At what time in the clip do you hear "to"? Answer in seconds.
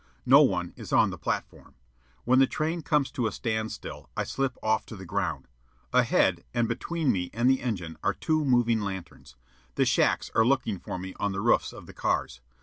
3.11-3.27, 4.87-4.95